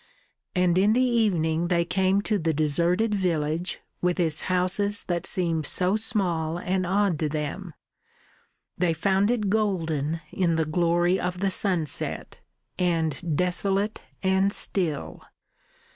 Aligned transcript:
And 0.55 0.79
in 0.79 0.93
the 0.93 0.99
evening 1.03 1.67
they 1.67 1.85
came 1.85 2.23
to 2.23 2.39
the 2.39 2.55
deserted 2.55 3.13
village, 3.13 3.81
with 4.01 4.19
its 4.19 4.41
houses 4.49 5.03
that 5.03 5.27
seemed 5.27 5.67
so 5.67 5.95
small 5.95 6.57
and 6.57 6.87
odd 6.87 7.19
to 7.19 7.29
them: 7.29 7.75
they 8.79 8.93
found 8.93 9.29
it 9.29 9.51
golden 9.51 10.21
in 10.31 10.55
the 10.55 10.65
glory 10.65 11.19
of 11.19 11.39
the 11.39 11.51
sunset, 11.51 12.39
and 12.79 13.37
desolate 13.37 14.01
and 14.23 14.51
still. 14.51 15.21